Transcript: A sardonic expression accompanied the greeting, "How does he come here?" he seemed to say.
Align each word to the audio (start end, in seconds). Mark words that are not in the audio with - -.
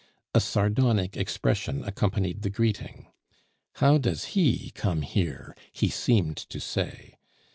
A 0.33 0.39
sardonic 0.39 1.15
expression 1.15 1.83
accompanied 1.83 2.41
the 2.41 2.49
greeting, 2.49 3.05
"How 3.75 3.99
does 3.99 4.33
he 4.33 4.71
come 4.73 5.03
here?" 5.03 5.55
he 5.71 5.89
seemed 5.89 6.37
to 6.37 6.59
say. 6.59 7.19